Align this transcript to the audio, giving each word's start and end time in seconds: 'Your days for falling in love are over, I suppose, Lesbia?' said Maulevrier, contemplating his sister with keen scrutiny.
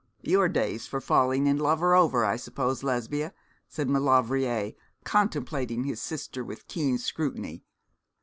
'Your 0.23 0.49
days 0.49 0.87
for 0.87 0.99
falling 0.99 1.45
in 1.45 1.59
love 1.59 1.79
are 1.83 1.93
over, 1.93 2.25
I 2.25 2.35
suppose, 2.35 2.81
Lesbia?' 2.81 3.35
said 3.67 3.87
Maulevrier, 3.87 4.71
contemplating 5.03 5.83
his 5.83 6.01
sister 6.01 6.43
with 6.43 6.67
keen 6.67 6.97
scrutiny. 6.97 7.61